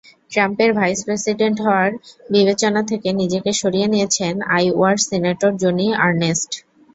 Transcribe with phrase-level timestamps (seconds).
[0.31, 1.89] ট্রাম্পের vice president হওয়ার
[2.29, 6.51] বিবেচনা থেকে নিজেকে সরিয়ে নিয়েছেন আইওয়ার সিনেটর জোনি আর্নেস্ট।